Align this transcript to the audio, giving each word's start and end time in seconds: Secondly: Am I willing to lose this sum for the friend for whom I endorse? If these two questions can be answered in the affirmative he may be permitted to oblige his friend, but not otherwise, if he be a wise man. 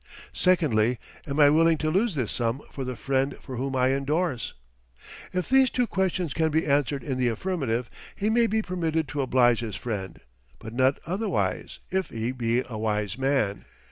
Secondly: 0.33 0.97
Am 1.27 1.39
I 1.39 1.51
willing 1.51 1.77
to 1.77 1.91
lose 1.91 2.15
this 2.15 2.31
sum 2.31 2.63
for 2.71 2.83
the 2.83 2.95
friend 2.95 3.37
for 3.39 3.57
whom 3.57 3.75
I 3.75 3.89
endorse? 3.91 4.55
If 5.31 5.47
these 5.47 5.69
two 5.69 5.85
questions 5.85 6.33
can 6.33 6.49
be 6.49 6.65
answered 6.65 7.03
in 7.03 7.19
the 7.19 7.27
affirmative 7.27 7.87
he 8.15 8.27
may 8.27 8.47
be 8.47 8.63
permitted 8.63 9.07
to 9.09 9.21
oblige 9.21 9.59
his 9.59 9.75
friend, 9.75 10.19
but 10.57 10.73
not 10.73 10.99
otherwise, 11.05 11.77
if 11.91 12.09
he 12.09 12.31
be 12.31 12.63
a 12.67 12.79
wise 12.79 13.15
man. 13.15 13.65